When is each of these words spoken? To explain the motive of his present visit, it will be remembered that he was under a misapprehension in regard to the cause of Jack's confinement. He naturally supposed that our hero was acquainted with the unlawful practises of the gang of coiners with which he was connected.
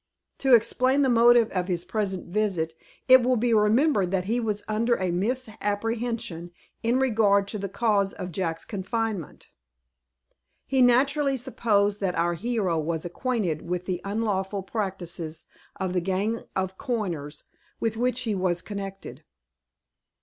To 0.39 0.55
explain 0.55 1.03
the 1.03 1.11
motive 1.13 1.51
of 1.51 1.67
his 1.67 1.85
present 1.85 2.25
visit, 2.27 2.73
it 3.07 3.21
will 3.21 3.35
be 3.35 3.53
remembered 3.53 4.09
that 4.09 4.23
he 4.23 4.39
was 4.39 4.63
under 4.67 4.95
a 4.95 5.11
misapprehension 5.11 6.49
in 6.81 6.97
regard 6.97 7.47
to 7.49 7.59
the 7.59 7.69
cause 7.69 8.11
of 8.11 8.31
Jack's 8.31 8.65
confinement. 8.65 9.49
He 10.65 10.81
naturally 10.81 11.37
supposed 11.37 11.99
that 12.01 12.15
our 12.15 12.33
hero 12.33 12.79
was 12.79 13.05
acquainted 13.05 13.61
with 13.69 13.85
the 13.85 14.01
unlawful 14.03 14.63
practises 14.63 15.45
of 15.75 15.93
the 15.93 16.01
gang 16.01 16.39
of 16.55 16.79
coiners 16.79 17.43
with 17.79 17.95
which 17.95 18.21
he 18.21 18.33
was 18.33 18.63
connected. 18.63 19.23